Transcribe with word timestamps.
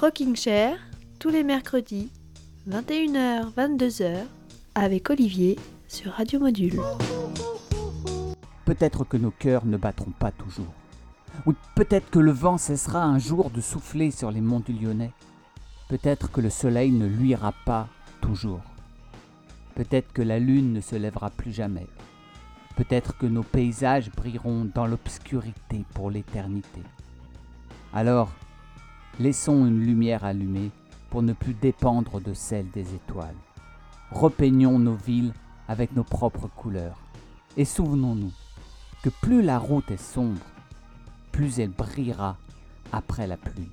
Rocking 0.00 0.36
Chair, 0.36 0.78
tous 1.18 1.28
les 1.28 1.42
mercredis, 1.42 2.08
21h, 2.70 3.52
22h, 3.52 4.26
avec 4.76 5.10
Olivier 5.10 5.58
sur 5.88 6.12
Radio 6.12 6.38
Module. 6.38 6.80
Peut-être 8.64 9.02
que 9.02 9.16
nos 9.16 9.32
cœurs 9.32 9.66
ne 9.66 9.76
battront 9.76 10.12
pas 10.12 10.30
toujours. 10.30 10.72
Ou 11.46 11.54
peut-être 11.74 12.10
que 12.10 12.20
le 12.20 12.30
vent 12.30 12.58
cessera 12.58 13.02
un 13.02 13.18
jour 13.18 13.50
de 13.50 13.60
souffler 13.60 14.12
sur 14.12 14.30
les 14.30 14.40
monts 14.40 14.60
du 14.60 14.72
Lyonnais. 14.72 15.10
Peut-être 15.88 16.30
que 16.30 16.40
le 16.40 16.50
soleil 16.50 16.92
ne 16.92 17.06
luira 17.08 17.52
pas 17.66 17.88
toujours. 18.20 18.62
Peut-être 19.74 20.12
que 20.12 20.22
la 20.22 20.38
lune 20.38 20.74
ne 20.74 20.80
se 20.80 20.94
lèvera 20.94 21.30
plus 21.30 21.52
jamais. 21.52 21.88
Peut-être 22.76 23.18
que 23.18 23.26
nos 23.26 23.42
paysages 23.42 24.12
brilleront 24.12 24.70
dans 24.72 24.86
l'obscurité 24.86 25.84
pour 25.92 26.08
l'éternité. 26.12 26.82
Alors, 27.92 28.30
laissons 29.18 29.66
une 29.66 29.80
lumière 29.80 30.24
allumée 30.24 30.70
pour 31.10 31.22
ne 31.22 31.32
plus 31.32 31.54
dépendre 31.54 32.20
de 32.20 32.34
celle 32.34 32.70
des 32.70 32.94
étoiles. 32.94 33.34
Repeignons 34.10 34.78
nos 34.78 34.94
villes 34.94 35.32
avec 35.66 35.94
nos 35.94 36.04
propres 36.04 36.48
couleurs. 36.48 36.98
Et 37.56 37.64
souvenons-nous 37.64 38.32
que 39.02 39.10
plus 39.10 39.42
la 39.42 39.58
route 39.58 39.90
est 39.90 40.02
sombre, 40.02 40.40
plus 41.32 41.58
elle 41.60 41.70
brillera 41.70 42.36
après 42.92 43.26
la 43.26 43.36
pluie. 43.36 43.70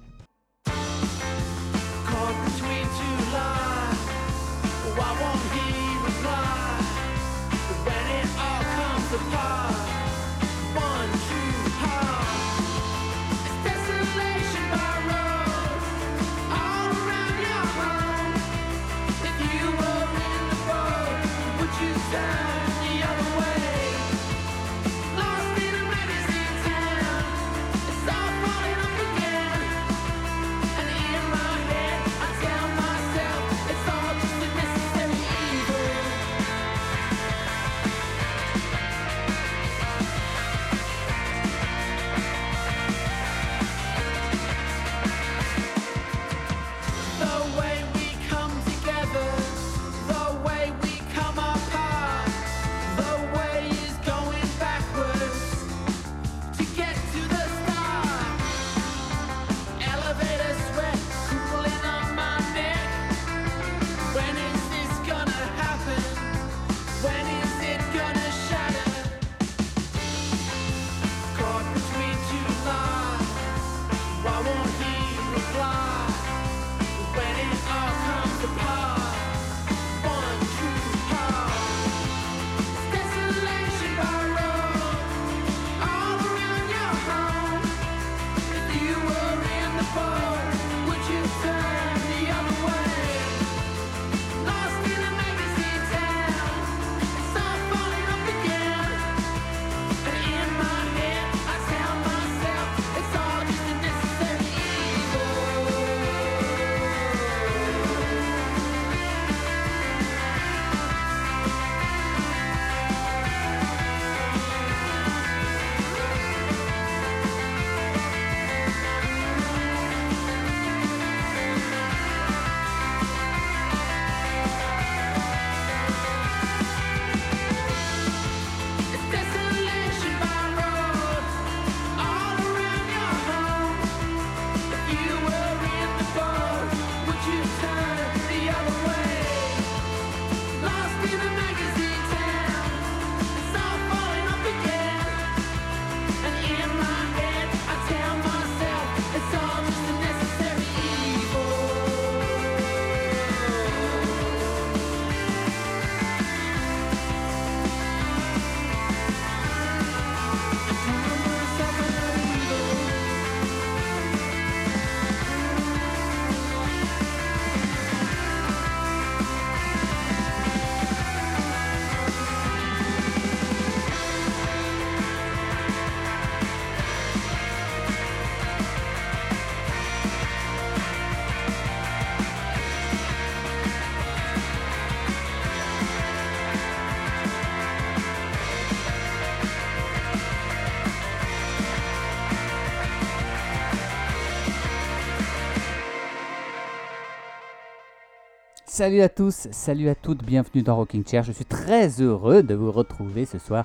Salut 198.76 199.00
à 199.00 199.08
tous, 199.08 199.48
salut 199.52 199.88
à 199.88 199.96
toutes, 199.96 200.22
bienvenue 200.26 200.62
dans 200.62 200.76
Rocking 200.76 201.08
Chair. 201.08 201.24
Je 201.24 201.32
suis 201.32 201.46
très 201.46 202.02
heureux 202.02 202.44
de 202.44 202.56
vous 202.56 202.74
retrouver 202.74 203.26
ce 203.26 203.40
soir 203.40 203.64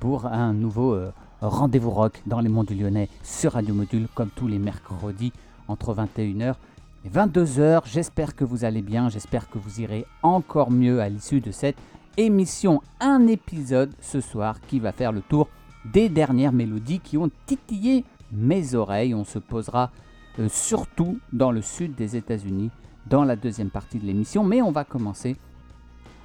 pour 0.00 0.26
un 0.26 0.52
nouveau 0.52 0.94
euh, 0.94 1.12
rendez-vous 1.40 1.92
rock 1.92 2.20
dans 2.26 2.40
les 2.40 2.48
monts 2.48 2.64
du 2.64 2.74
Lyonnais 2.74 3.08
sur 3.22 3.52
Radio 3.52 3.72
Module, 3.72 4.08
comme 4.16 4.30
tous 4.30 4.48
les 4.48 4.58
mercredis 4.58 5.32
entre 5.68 5.94
21h 5.94 6.56
et 7.04 7.08
22h. 7.08 7.82
J'espère 7.84 8.34
que 8.34 8.42
vous 8.42 8.64
allez 8.64 8.82
bien, 8.82 9.08
j'espère 9.08 9.48
que 9.48 9.58
vous 9.58 9.80
irez 9.80 10.04
encore 10.24 10.72
mieux 10.72 11.00
à 11.00 11.08
l'issue 11.08 11.40
de 11.40 11.52
cette 11.52 11.76
émission. 12.16 12.82
Un 12.98 13.28
épisode 13.28 13.92
ce 14.00 14.20
soir 14.20 14.60
qui 14.62 14.80
va 14.80 14.90
faire 14.90 15.12
le 15.12 15.20
tour 15.20 15.46
des 15.84 16.08
dernières 16.08 16.52
mélodies 16.52 16.98
qui 16.98 17.16
ont 17.16 17.30
titillé 17.46 18.04
mes 18.32 18.74
oreilles. 18.74 19.14
On 19.14 19.24
se 19.24 19.38
posera 19.38 19.92
euh, 20.40 20.48
surtout 20.48 21.20
dans 21.32 21.52
le 21.52 21.62
sud 21.62 21.94
des 21.94 22.16
États-Unis 22.16 22.72
dans 23.06 23.24
la 23.24 23.36
deuxième 23.36 23.70
partie 23.70 23.98
de 23.98 24.06
l'émission. 24.06 24.44
Mais 24.44 24.62
on 24.62 24.70
va 24.70 24.84
commencer 24.84 25.36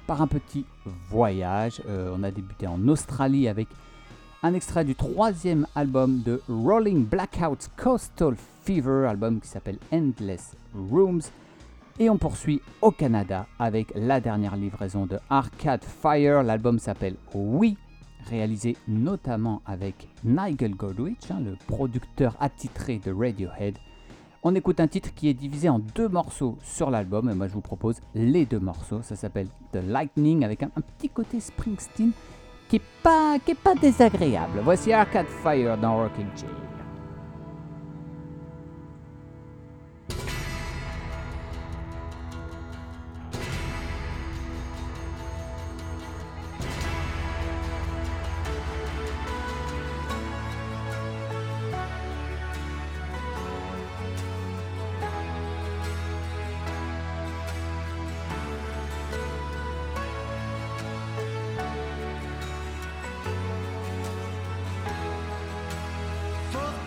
par 0.06 0.22
un 0.22 0.26
petit 0.26 0.66
voyage. 1.08 1.82
Euh, 1.88 2.14
on 2.16 2.22
a 2.22 2.30
débuté 2.30 2.66
en 2.66 2.88
Australie 2.88 3.48
avec 3.48 3.68
un 4.42 4.52
extrait 4.52 4.84
du 4.84 4.94
troisième 4.94 5.66
album 5.74 6.20
de 6.22 6.42
Rolling 6.48 7.06
Blackout 7.06 7.70
Coastal 7.76 8.36
Fever, 8.64 9.06
album 9.08 9.40
qui 9.40 9.48
s'appelle 9.48 9.78
Endless 9.90 10.54
Rooms. 10.74 11.22
Et 11.98 12.10
on 12.10 12.18
poursuit 12.18 12.60
au 12.82 12.90
Canada 12.90 13.46
avec 13.58 13.92
la 13.94 14.20
dernière 14.20 14.56
livraison 14.56 15.06
de 15.06 15.18
Arcade 15.30 15.84
Fire. 15.84 16.42
L'album 16.42 16.78
s'appelle 16.78 17.16
Oui, 17.32 17.78
réalisé 18.28 18.76
notamment 18.88 19.62
avec 19.64 20.08
Nigel 20.24 20.74
Godwich, 20.74 21.30
hein, 21.30 21.40
le 21.44 21.56
producteur 21.66 22.36
attitré 22.40 22.98
de 22.98 23.12
Radiohead. 23.12 23.78
On 24.46 24.54
écoute 24.54 24.78
un 24.78 24.88
titre 24.88 25.08
qui 25.14 25.30
est 25.30 25.34
divisé 25.34 25.70
en 25.70 25.78
deux 25.78 26.06
morceaux 26.06 26.58
sur 26.62 26.90
l'album, 26.90 27.30
et 27.30 27.34
moi 27.34 27.48
je 27.48 27.54
vous 27.54 27.62
propose 27.62 27.96
les 28.14 28.44
deux 28.44 28.60
morceaux. 28.60 29.00
Ça 29.00 29.16
s'appelle 29.16 29.46
The 29.72 29.78
Lightning 29.82 30.44
avec 30.44 30.62
un, 30.62 30.68
petit 30.68 31.08
côté 31.08 31.40
Springsteen 31.40 32.10
qui 32.68 32.76
est 32.76 32.82
pas, 33.02 33.38
pas 33.62 33.74
désagréable. 33.74 34.60
Voici 34.62 34.92
Arcade 34.92 35.28
Fire 35.42 35.78
dans 35.78 35.96
Rocking 35.96 36.26
Chair. 36.36 36.73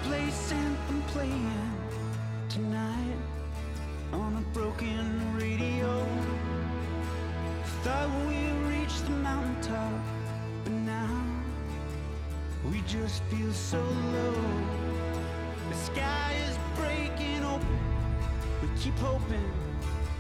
Place 0.08 0.54
anthem 0.54 1.02
playing 1.08 1.72
tonight 2.48 3.20
on 4.14 4.38
a 4.38 4.54
broken 4.58 5.06
radio. 5.38 5.92
Thought 7.84 8.10
we 8.30 8.40
reached 8.72 9.04
the 9.04 9.12
mountaintop, 9.12 10.00
but 10.64 10.72
now 10.72 11.14
we 12.72 12.80
just 12.88 13.22
feel 13.24 13.52
so 13.52 13.82
low. 14.14 14.36
The 15.70 15.76
sky 15.76 16.32
is 16.48 16.58
breaking 16.80 17.44
open. 17.44 17.80
We 18.62 18.70
keep 18.80 18.98
hoping 19.00 19.52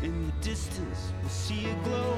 in 0.03 0.25
the 0.27 0.33
distance 0.41 1.13
we'll 1.21 1.29
see 1.29 1.65
a 1.69 1.75
glow. 1.85 2.17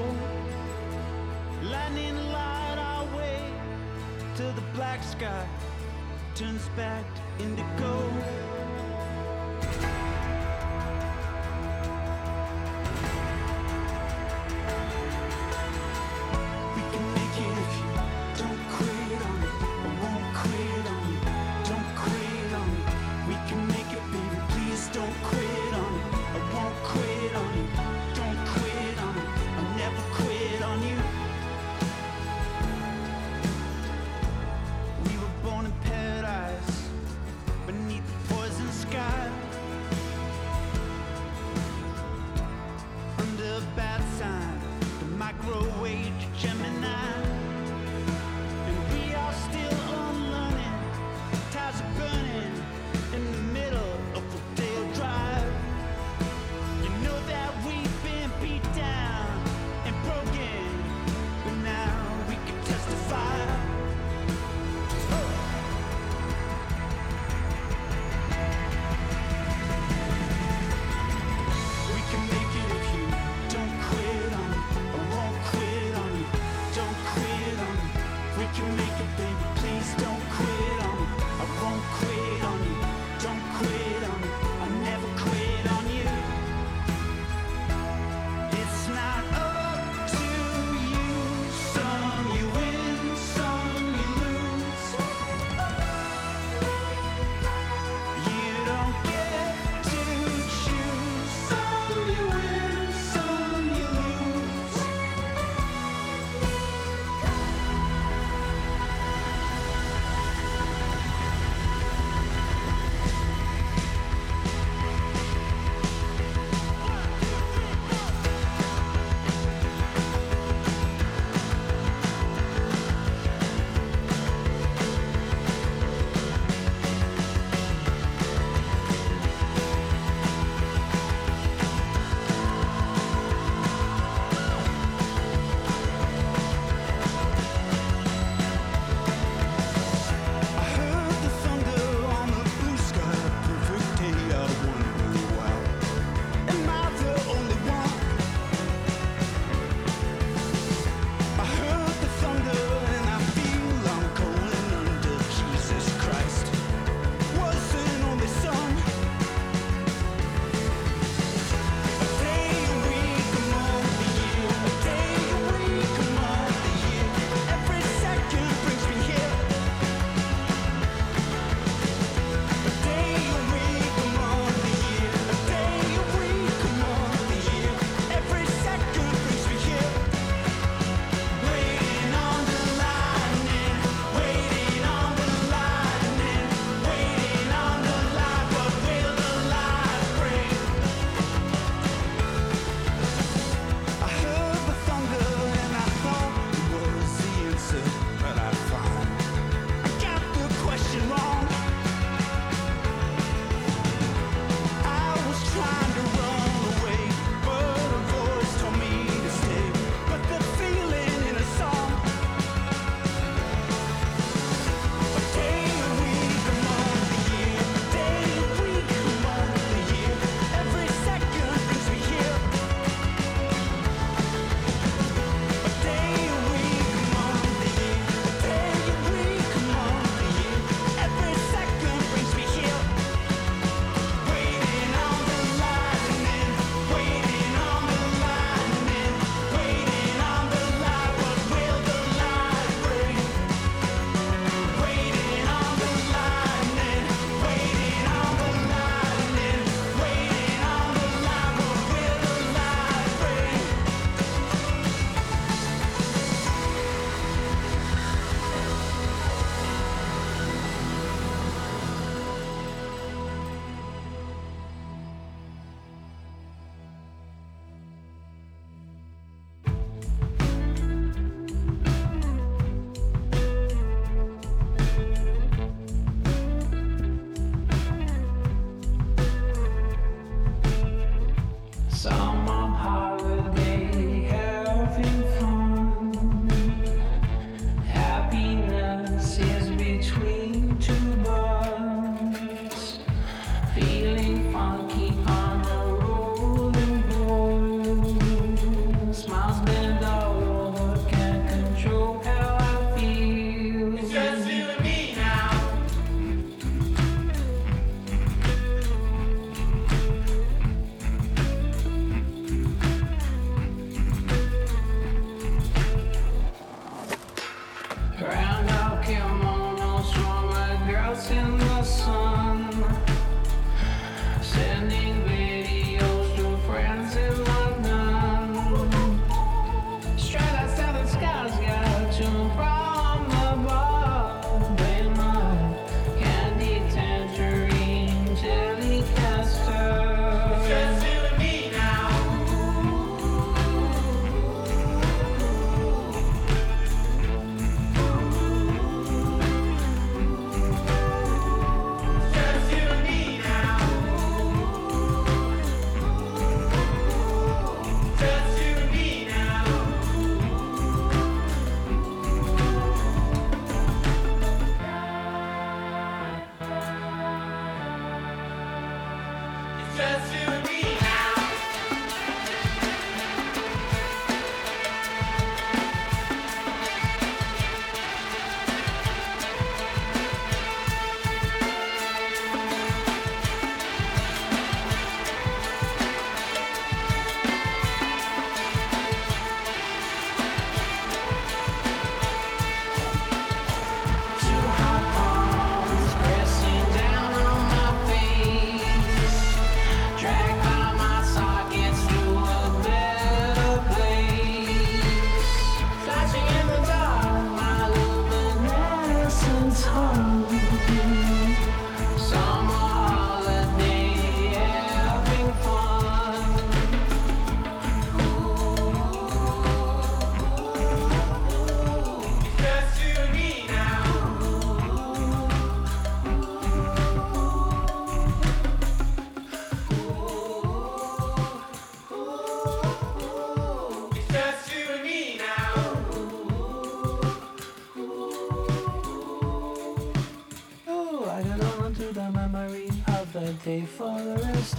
Lightning 1.62 2.16
light 2.32 2.78
our 2.78 3.06
way 3.16 3.38
to 4.38 4.42
the 4.58 4.64
black 4.74 5.04
sky 5.04 5.46
turns 6.40 6.70
back 6.70 7.04
to 7.14 7.44
indigo. 7.44 8.59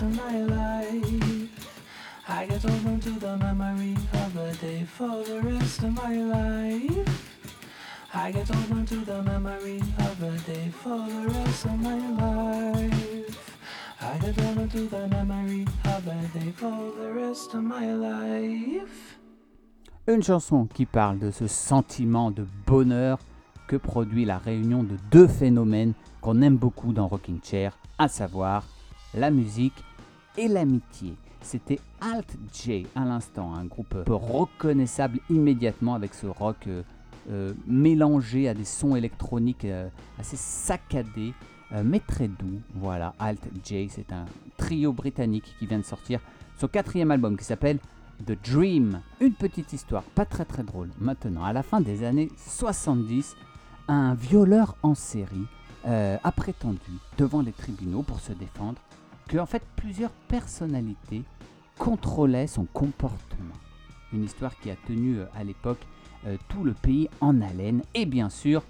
Of 0.02 0.16
my 0.16 0.44
life. 0.44 1.50
I 2.28 2.46
get 2.48 2.66
on 2.66 3.00
to 3.02 3.10
the 3.20 3.38
memory 3.38 3.96
of 4.14 4.34
the 4.34 4.58
day 4.60 4.84
for 4.84 5.24
the 5.24 5.42
rest 5.42 5.84
of 5.84 5.92
my 5.92 6.16
life. 6.16 7.10
I 8.14 8.32
get 8.32 8.50
on 8.52 8.86
to 8.86 8.96
the 9.06 9.22
memory 9.22 9.80
of 10.00 10.20
the 10.20 10.52
day 10.52 10.72
for 10.72 10.98
the 10.98 11.28
rest 11.28 11.66
of 11.66 11.80
my 11.80 12.00
life. 12.18 13.58
I 14.02 14.18
get 14.18 14.40
on 14.46 14.68
to 14.70 14.88
the 14.88 15.08
memory 15.08 15.66
of 15.86 16.06
the 16.06 16.40
day 16.40 16.52
for 16.56 16.94
the 17.00 17.12
rest 17.14 17.54
of 17.54 17.62
my 17.62 17.94
life. 17.94 19.18
Une 20.08 20.24
chanson 20.24 20.66
qui 20.66 20.86
parle 20.86 21.20
de 21.20 21.30
ce 21.32 21.48
sentiment 21.48 22.32
de 22.32 22.46
bonheur 22.66 23.20
que 23.68 23.76
produit 23.76 24.26
la 24.26 24.40
réunion 24.40 24.84
de 24.84 24.98
deux 25.12 25.28
phénomènes 25.28 25.94
qu'on 26.22 26.42
aime 26.42 26.58
beaucoup 26.58 26.92
dans 26.92 27.08
Rocking 27.08 27.40
Chair, 27.44 27.78
à 28.00 28.08
savoir 28.08 28.64
la 29.14 29.30
musique 29.30 29.84
et 30.38 30.48
l'amitié. 30.48 31.16
C'était 31.42 31.80
Alt 32.00 32.38
J 32.54 32.86
à 32.96 33.04
l'instant, 33.04 33.54
un 33.54 33.66
groupe 33.66 33.96
reconnaissable 34.08 35.20
immédiatement 35.30 35.96
avec 35.96 36.14
ce 36.14 36.28
rock 36.28 36.68
euh, 36.68 36.84
euh, 37.30 37.54
mélangé 37.68 38.48
à 38.48 38.54
des 38.54 38.66
sons 38.66 38.96
électroniques 38.96 39.66
euh, 39.66 39.90
assez 40.20 40.38
saccadés, 40.38 41.34
mais 41.86 42.02
très 42.02 42.28
doux. 42.28 42.60
Voilà, 42.76 43.14
Alt 43.18 43.42
J, 43.64 43.88
c'est 43.90 44.12
un 44.12 44.26
trio 44.58 44.92
britannique 44.92 45.56
qui 45.58 45.66
vient 45.66 45.80
de 45.80 45.86
sortir 45.86 46.20
son 46.60 46.68
quatrième 46.68 47.12
album 47.12 47.38
qui 47.38 47.46
s'appelle 47.46 47.80
The 48.26 48.38
Dream. 48.44 49.00
Une 49.22 49.32
petite 49.32 49.72
histoire, 49.72 50.04
pas 50.04 50.26
très 50.26 50.44
très 50.44 50.64
drôle. 50.64 50.90
Maintenant, 51.00 51.46
à 51.46 51.54
la 51.54 51.64
fin 51.64 51.80
des 51.80 52.04
années 52.04 52.28
70, 52.36 53.38
un 53.88 54.16
violeur 54.16 54.76
en 54.84 54.96
série 54.96 55.48
a 55.86 56.32
prétendu 56.36 56.92
devant 57.18 57.42
les 57.42 57.54
tribunaux 57.54 58.04
pour 58.04 58.20
se 58.20 58.34
défendre 58.34 58.82
en 59.40 59.46
fait 59.46 59.64
plusieurs 59.76 60.12
personnalités 60.12 61.24
contrôlaient 61.78 62.48
son 62.48 62.66
comportement. 62.66 63.56
Une 64.14 64.24
histoire 64.24 64.58
qui 64.60 64.70
a 64.70 64.76
tenu 64.88 65.20
euh, 65.20 65.26
à 65.36 65.44
l'époque 65.44 65.80
euh, 66.28 66.38
tout 66.50 66.64
le 66.64 66.74
pays 66.74 67.10
en 67.22 67.42
haleine 67.42 67.82
et 67.94 68.06
bien 68.06 68.30
sûr 68.30 68.64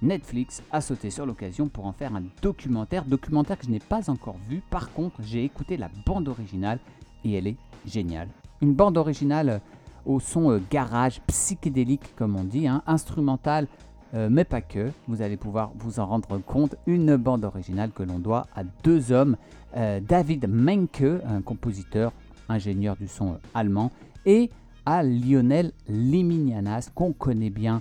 Netflix 0.00 0.62
a 0.72 0.80
sauté 0.80 1.10
sur 1.10 1.26
l'occasion 1.26 1.68
pour 1.68 1.86
en 1.86 1.92
faire 1.92 2.14
un 2.16 2.24
documentaire, 2.40 3.04
documentaire 3.04 3.56
que 3.56 3.66
je 3.66 3.70
n'ai 3.70 3.78
pas 3.78 4.10
encore 4.10 4.36
vu. 4.48 4.60
Par 4.68 4.92
contre, 4.92 5.22
j'ai 5.22 5.44
écouté 5.44 5.76
la 5.76 5.90
bande 6.04 6.26
originale 6.26 6.80
et 7.24 7.34
elle 7.34 7.46
est 7.46 7.56
géniale. 7.86 8.28
Une 8.60 8.74
bande 8.74 8.96
originale 8.96 9.48
euh, 9.48 9.58
au 10.04 10.18
son 10.18 10.60
garage 10.70 11.20
psychédélique 11.28 12.16
comme 12.16 12.34
on 12.34 12.44
dit, 12.44 12.66
hein, 12.66 12.82
instrumental 12.86 13.68
euh, 14.14 14.28
mais 14.30 14.44
pas 14.44 14.60
que. 14.60 14.90
Vous 15.08 15.22
allez 15.22 15.36
pouvoir 15.36 15.72
vous 15.76 16.00
en 16.00 16.06
rendre 16.06 16.38
compte. 16.38 16.76
Une 16.86 17.16
bande 17.16 17.44
originale 17.44 17.90
que 17.90 18.02
l'on 18.02 18.18
doit 18.18 18.46
à 18.54 18.62
deux 18.82 19.12
hommes, 19.12 19.36
euh, 19.76 20.00
David 20.00 20.48
Menke, 20.48 21.04
un 21.26 21.40
compositeur, 21.40 22.12
ingénieur 22.48 22.96
du 22.96 23.08
son 23.08 23.32
euh, 23.32 23.36
allemand, 23.54 23.90
et 24.26 24.50
à 24.84 25.02
Lionel 25.02 25.72
Liminianas, 25.88 26.90
qu'on 26.94 27.12
connaît 27.12 27.50
bien 27.50 27.80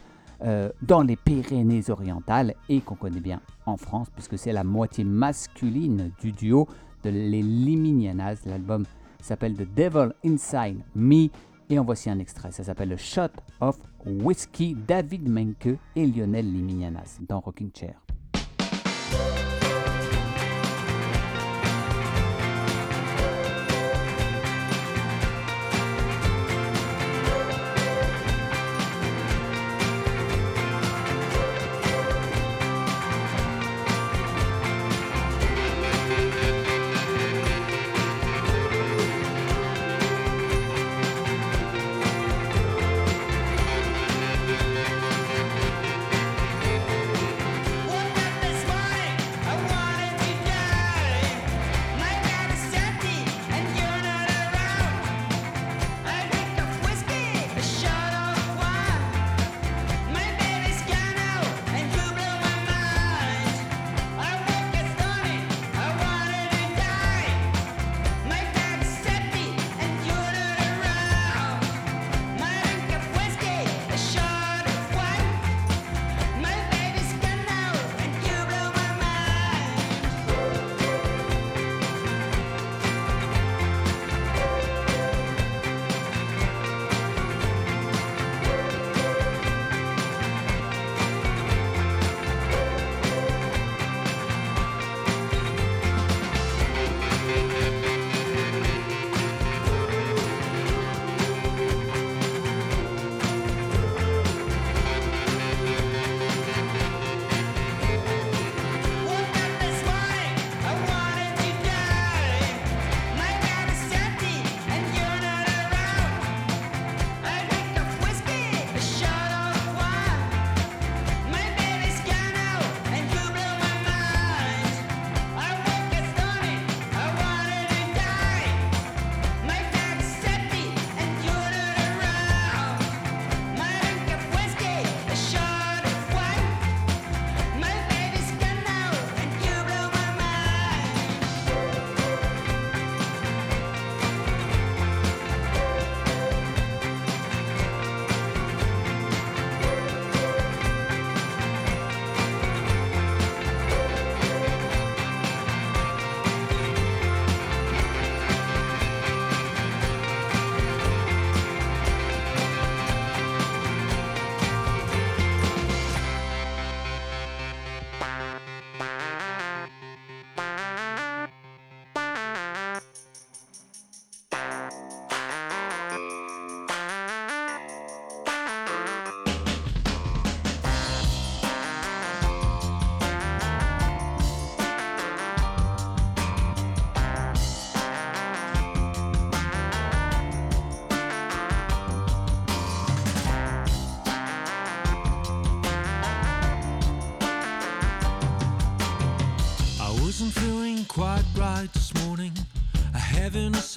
dans 0.82 1.04
les 1.04 1.16
Pyrénées-Orientales 1.16 2.56
et 2.68 2.82
qu'on 2.82 2.96
connaît 2.96 3.20
bien 3.20 3.42
en 3.68 3.78
France, 3.78 4.08
puisque 4.10 4.40
c'est 4.40 4.52
la 4.52 4.64
moitié 4.64 5.04
masculine 5.04 6.10
du 6.20 6.32
duo 6.32 6.68
de 7.04 7.12
les 7.12 7.44
Liminianas. 7.44 8.38
L'album 8.48 8.86
s'appelle 9.22 9.54
The 9.54 9.68
Devil 9.76 10.14
Inside 10.26 10.80
Me. 10.96 11.28
Et 11.72 11.80
en 11.80 11.86
voici 11.86 12.10
un 12.10 12.20
extrait, 12.20 12.52
ça 12.52 12.66
s'appelle 12.66 12.98
Shot 12.98 13.30
of 13.62 13.78
Whiskey, 14.06 14.76
David 14.76 15.30
Menke 15.30 15.80
et 15.96 16.06
Lionel 16.06 16.52
Liminianas 16.52 17.20
dans 17.26 17.40
Rocking 17.40 17.72
Chair. 17.74 17.96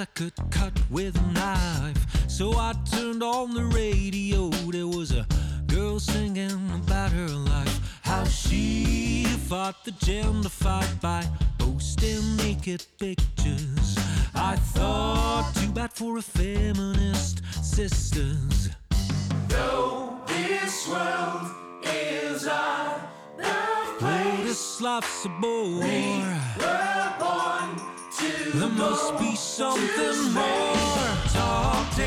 I 0.04 0.06
could 0.08 0.34
cut 0.50 0.78
with 0.90 1.16
a 1.16 1.32
knife. 1.32 2.30
So 2.30 2.52
I 2.52 2.74
turned 2.90 3.03
There 28.56 28.68
must 28.68 29.18
be 29.18 29.34
something 29.34 30.32
more. 30.32 30.76
Top 31.32 31.92
10 31.96 32.06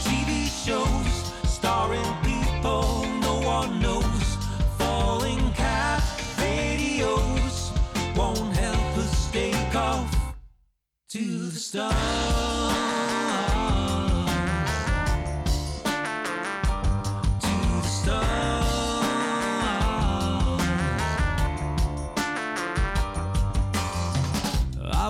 TV 0.00 0.48
shows 0.64 1.32
starring 1.46 2.10
people 2.22 3.04
no 3.20 3.38
one 3.40 3.78
knows. 3.78 4.38
Falling 4.78 5.52
cat 5.52 6.00
videos 6.38 7.70
won't 8.16 8.56
help 8.56 8.96
us 8.96 9.30
take 9.30 9.74
off 9.74 10.34
to 11.10 11.48
the 11.50 11.60
stars. 11.60 12.57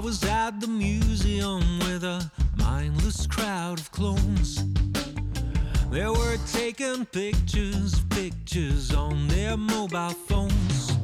Was 0.09 0.25
at 0.25 0.59
the 0.59 0.67
museum 0.67 1.61
with 1.81 2.03
a 2.03 2.31
mindless 2.57 3.27
crowd 3.27 3.79
of 3.79 3.93
clones. 3.93 4.65
They 5.91 6.07
were 6.07 6.39
taking 6.51 7.05
pictures, 7.05 8.01
pictures 8.09 8.95
on 8.95 9.29
their 9.29 9.59
mobile 9.59 10.17
phones. 10.29 10.97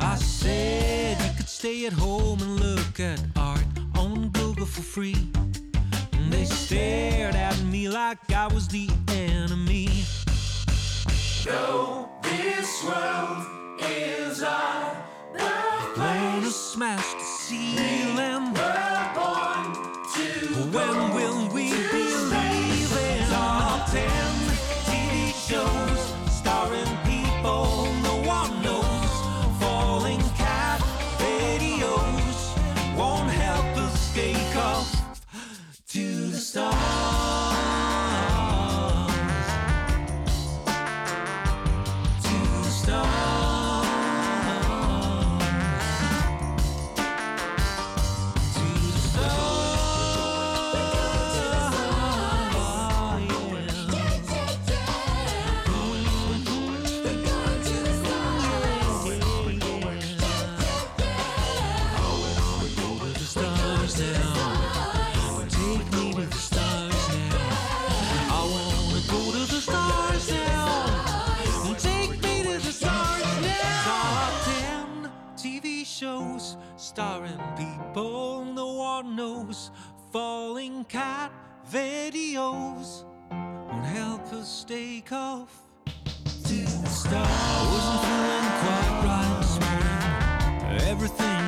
I 0.00 0.16
said 0.16 1.20
you 1.24 1.36
could 1.36 1.48
stay 1.48 1.86
at 1.86 1.92
home 1.92 2.40
and 2.42 2.58
look 2.58 2.98
at 2.98 3.20
art 3.36 3.64
on 3.96 4.30
Google 4.30 4.66
for 4.66 4.82
free. 4.82 5.30
And 6.12 6.32
they 6.32 6.44
stared 6.44 7.36
at 7.36 7.56
me 7.66 7.88
like 7.88 8.18
I 8.32 8.48
was 8.48 8.66
the 8.66 8.90
enemy. 9.10 9.88
Though 11.44 12.08
this 12.24 12.82
world 12.82 13.46
is 13.78 14.42
our 14.42 14.96
plane 15.94 16.42
we're 17.52 19.14
born 19.14 19.74
to 20.14 20.22
When 20.72 21.14
will 21.14 21.48
we 21.52 21.70
be? 21.92 22.11
Starring 76.76 77.40
people 77.56 78.44
no 78.44 78.74
one 78.74 79.16
knows. 79.16 79.70
Falling 80.12 80.84
cat 80.84 81.32
videos 81.70 83.04
won't 83.30 83.86
help 83.86 84.32
us 84.32 84.64
take 84.64 85.10
off 85.12 85.62
to 86.44 86.54
the 86.54 86.86
stars. 86.86 87.28
I 87.28 87.62
wasn't 87.72 88.00
feeling 88.06 88.48
quite 88.62 88.94
right 89.06 89.36
this 89.40 89.54
morning. 89.60 90.90
Everything 90.90 91.41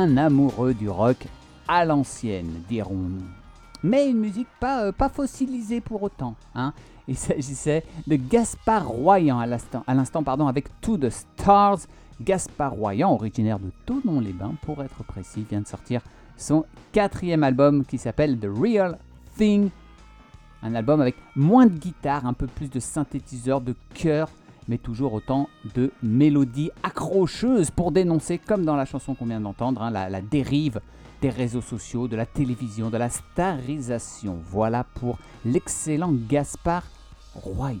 Un 0.00 0.16
amoureux 0.16 0.72
du 0.72 0.88
rock 0.88 1.26
à 1.68 1.84
l'ancienne, 1.84 2.62
dirons-nous. 2.70 3.26
Mais 3.82 4.08
une 4.08 4.16
musique 4.16 4.48
pas, 4.58 4.84
euh, 4.84 4.92
pas 4.92 5.10
fossilisée 5.10 5.82
pour 5.82 6.02
autant. 6.02 6.36
Hein. 6.54 6.72
Il 7.06 7.18
s'agissait 7.18 7.84
de 8.06 8.16
Gaspard 8.16 8.88
Royan 8.88 9.38
à 9.38 9.46
l'instant, 9.46 10.22
pardon, 10.22 10.46
avec 10.46 10.68
To 10.80 10.96
the 10.96 11.10
Stars. 11.10 11.80
Gaspard 12.18 12.72
Royan, 12.72 13.12
originaire 13.12 13.58
de 13.58 13.70
Tonon-les-Bains 13.84 14.54
pour 14.62 14.82
être 14.82 15.04
précis, 15.04 15.44
vient 15.50 15.60
de 15.60 15.68
sortir 15.68 16.00
son 16.38 16.64
quatrième 16.92 17.44
album 17.44 17.84
qui 17.84 17.98
s'appelle 17.98 18.38
The 18.38 18.48
Real 18.50 18.98
Thing. 19.36 19.68
Un 20.62 20.74
album 20.74 21.02
avec 21.02 21.16
moins 21.36 21.66
de 21.66 21.76
guitare, 21.76 22.24
un 22.24 22.32
peu 22.32 22.46
plus 22.46 22.70
de 22.70 22.80
synthétiseurs, 22.80 23.60
de 23.60 23.74
chœurs, 23.92 24.30
mais 24.68 24.78
toujours 24.78 25.14
autant 25.14 25.48
de 25.74 25.90
mélodies 26.02 26.70
accrocheuses 26.82 27.70
pour 27.70 27.92
dénoncer, 27.92 28.38
comme 28.38 28.64
dans 28.64 28.76
la 28.76 28.84
chanson 28.84 29.14
qu'on 29.14 29.26
vient 29.26 29.40
d'entendre, 29.40 29.82
hein, 29.82 29.90
la, 29.90 30.20
dérive 30.20 30.80
des 31.22 31.30
réseaux 31.30 31.60
sociaux, 31.60 32.08
de 32.08 32.16
la 32.16 32.26
télévision, 32.26 32.90
de 32.90 32.96
la 32.96 33.10
starisation. 33.10 34.38
Voilà 34.50 34.84
pour 34.84 35.18
l'excellent 35.44 36.12
Gaspard 36.28 36.84
Royan. 37.34 37.78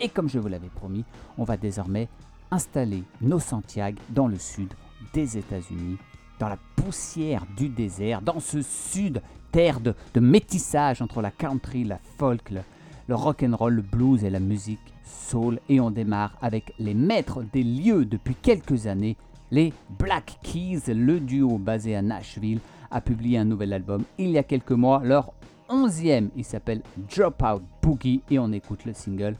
Et 0.00 0.08
comme 0.08 0.28
je 0.28 0.38
vous 0.38 0.48
l'avais 0.48 0.68
promis, 0.68 1.04
on 1.38 1.44
va 1.44 1.56
désormais 1.56 2.08
installer 2.50 3.04
nos 3.20 3.40
Santiago 3.40 3.98
dans 4.10 4.26
le 4.26 4.38
sud 4.38 4.72
des 5.12 5.38
États-Unis, 5.38 5.98
dans 6.38 6.48
la 6.48 6.58
poussière 6.76 7.46
du 7.56 7.68
désert, 7.68 8.22
dans 8.22 8.40
ce 8.40 8.62
sud, 8.62 9.22
terre 9.52 9.80
de, 9.80 9.94
de 10.14 10.20
métissage 10.20 11.02
entre 11.02 11.20
la 11.20 11.30
country, 11.30 11.84
la 11.84 11.98
folk, 12.18 12.50
le, 12.50 12.60
le 13.06 13.14
rock 13.14 13.42
and 13.42 13.56
roll, 13.56 13.74
le 13.74 13.82
blues 13.82 14.24
et 14.24 14.30
la 14.30 14.40
musique 14.40 14.91
soul. 15.04 15.60
Et 15.68 15.80
on 15.80 15.90
démarre 15.90 16.36
avec 16.40 16.72
les 16.78 16.94
maîtres 16.94 17.42
des 17.52 17.62
lieux 17.62 18.04
depuis 18.04 18.34
quelques 18.34 18.86
années, 18.86 19.16
les 19.50 19.72
Black 19.98 20.38
Keys, 20.42 20.94
le 20.94 21.20
duo 21.20 21.58
basé 21.58 21.94
à 21.94 22.02
Nashville, 22.02 22.60
a 22.90 23.00
publié 23.00 23.38
un 23.38 23.44
nouvel 23.44 23.72
album 23.72 24.04
il 24.18 24.30
y 24.30 24.38
a 24.38 24.42
quelques 24.42 24.72
mois, 24.72 25.02
leur 25.04 25.32
onzième. 25.68 26.30
Il 26.36 26.44
s'appelle 26.44 26.82
Dropout 26.96 27.62
Boogie 27.82 28.22
et 28.30 28.38
on 28.38 28.52
écoute 28.52 28.84
le 28.84 28.92
single 28.92 29.36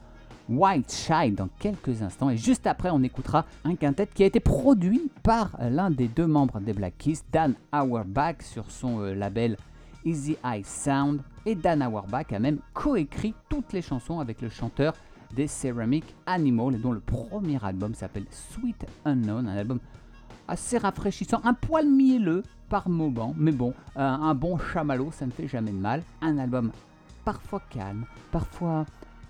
White 0.49 0.93
Child 0.93 1.37
dans 1.37 1.49
quelques 1.59 2.03
instants. 2.03 2.31
Et 2.31 2.37
juste 2.37 2.67
après, 2.67 2.91
on 2.91 3.03
écoutera 3.03 3.45
un 3.65 3.77
quintet 3.77 4.09
qui 4.13 4.23
a 4.23 4.27
été 4.27 4.41
produit 4.41 5.11
par 5.23 5.57
l'un 5.61 5.91
des 5.91 6.09
deux 6.09 6.27
membres 6.27 6.61
des 6.61 6.73
Black 6.73 6.99
Keys, 6.99 7.21
Dan 7.33 7.55
Auerbach, 7.73 8.43
sur 8.43 8.71
son 8.71 9.01
euh, 9.01 9.15
label 9.15 9.57
Easy 10.05 10.37
Eye 10.45 10.65
Sound, 10.65 11.21
et 11.47 11.55
Dan 11.55 11.83
Auerbach 11.83 12.33
a 12.33 12.39
même 12.39 12.59
coécrit 12.75 13.35
toutes 13.49 13.73
les 13.73 13.83
chansons 13.83 14.21
avec 14.21 14.41
le 14.43 14.49
chanteur 14.49 14.95
des 15.35 15.47
Ceramic 15.47 16.05
Animal, 16.27 16.81
dont 16.81 16.93
le 16.93 17.01
premier 17.01 17.59
album 17.65 17.95
s'appelle 17.95 18.27
Sweet 18.31 18.87
Unknown, 19.05 19.49
un 19.49 19.57
album 19.57 19.81
assez 20.49 20.79
rafraîchissant, 20.79 21.41
un 21.45 21.55
poil 21.55 21.87
mielleux 21.87 22.43
par 22.69 22.89
moment, 22.89 23.35
mais 23.37 23.53
bon, 23.53 23.75
euh, 23.97 24.01
un 24.01 24.35
bon 24.35 24.59
chamallow, 24.59 25.11
ça 25.13 25.27
ne 25.27 25.31
fait 25.31 25.49
jamais 25.49 25.73
de 25.73 25.77
mal. 25.77 26.03
Un 26.21 26.39
album 26.39 26.73
parfois 27.25 27.63
calme, 27.71 28.07
parfois 28.31 28.87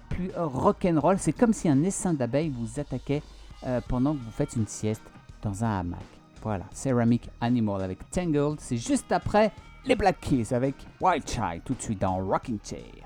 plus 0.08 0.30
euh, 0.36 0.46
rock'n'roll. 0.46 1.18
C'est 1.18 1.32
comme 1.32 1.52
si 1.52 1.68
un 1.68 1.82
essaim 1.82 2.14
d'abeilles 2.14 2.50
vous 2.50 2.80
attaquait 2.80 3.22
euh, 3.66 3.80
pendant 3.88 4.14
que 4.14 4.18
vous 4.18 4.30
faites 4.30 4.54
une 4.56 4.66
sieste 4.66 5.02
dans 5.42 5.64
un 5.64 5.80
hamac. 5.80 6.00
Voilà, 6.42 6.64
Ceramic 6.72 7.28
Animal 7.40 7.82
avec 7.82 8.10
Tangled. 8.10 8.58
C'est 8.58 8.76
juste 8.76 9.10
après 9.12 9.52
les 9.84 9.96
Black 9.96 10.20
Keys 10.20 10.54
avec 10.54 10.74
Wild 11.00 11.28
Child, 11.28 11.62
tout 11.64 11.74
de 11.74 11.82
suite 11.82 12.00
dans 12.00 12.16
Rocking 12.24 12.58
Chair. 12.62 13.01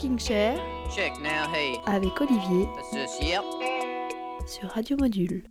Rocking 0.00 0.18
Chair 0.18 0.58
Check 0.90 1.20
now, 1.20 1.52
hey, 1.54 1.78
avec 1.84 2.18
Olivier 2.22 2.66
sur 4.46 4.70
Radio 4.70 4.96
Module. 4.96 5.42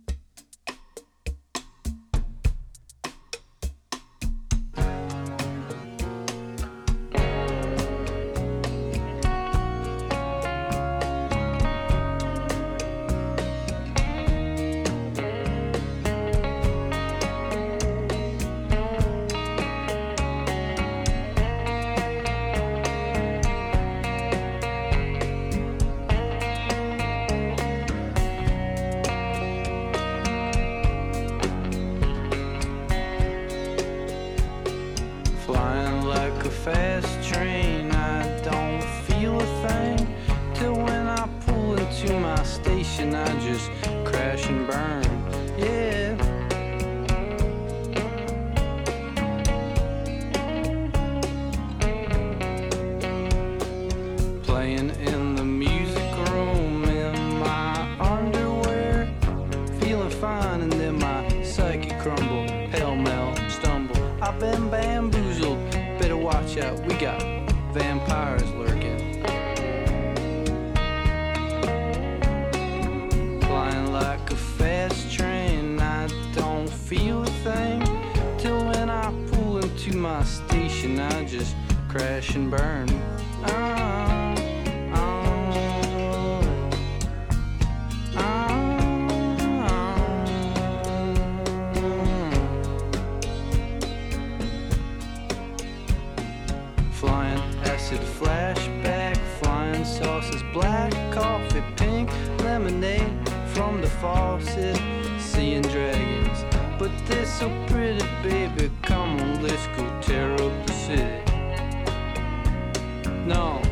No, 113.30 113.62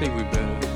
think 0.00 0.12
we 0.16 0.24
better 0.24 0.71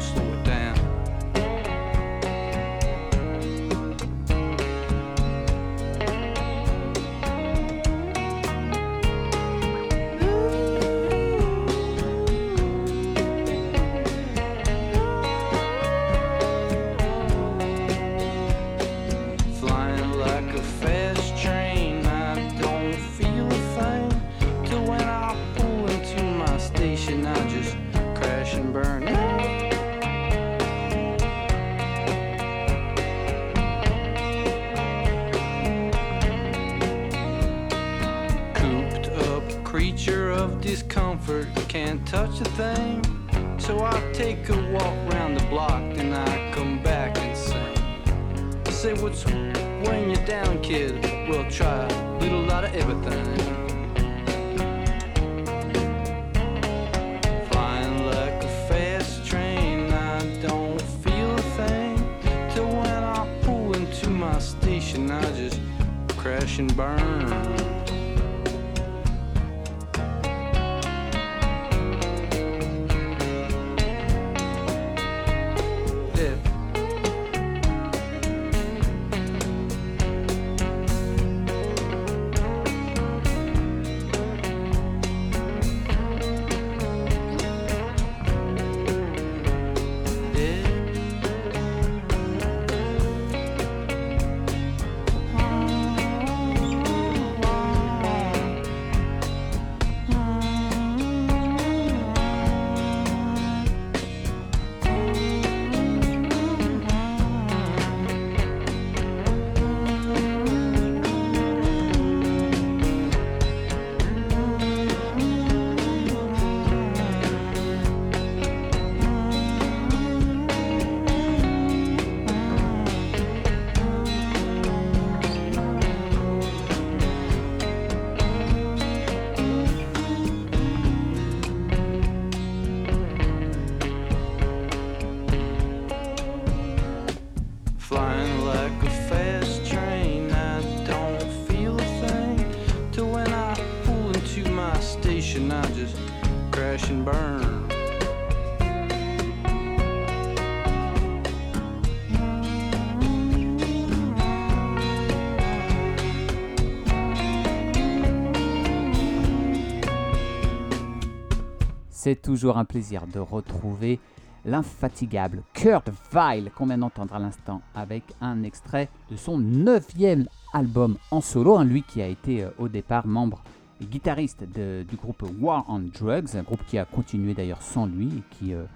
C'est 162.06 162.22
toujours 162.22 162.56
un 162.56 162.64
plaisir 162.64 163.08
de 163.08 163.18
retrouver 163.18 163.98
l'infatigable 164.44 165.42
Kurt 165.54 165.90
Weill 166.12 166.52
qu'on 166.54 166.66
vient 166.66 166.78
d'entendre 166.78 167.12
à 167.16 167.18
l'instant 167.18 167.62
avec 167.74 168.04
un 168.20 168.44
extrait 168.44 168.88
de 169.10 169.16
son 169.16 169.38
neuvième 169.38 170.28
album 170.52 170.98
en 171.10 171.20
solo, 171.20 171.56
hein, 171.56 171.64
lui 171.64 171.82
qui 171.82 172.00
a 172.00 172.06
été 172.06 172.44
euh, 172.44 172.50
au 172.58 172.68
départ 172.68 173.08
membre 173.08 173.42
et 173.80 173.86
guitariste 173.86 174.44
du 174.44 174.96
groupe 174.96 175.24
War 175.40 175.64
on 175.66 175.80
Drugs, 175.80 176.36
un 176.36 176.44
groupe 176.44 176.64
qui 176.68 176.78
a 176.78 176.84
continué 176.84 177.34
d'ailleurs 177.34 177.60
sans 177.60 177.86
lui 177.86 178.06
et 178.06 178.22
qui, 178.38 178.54
euh, 178.54 178.66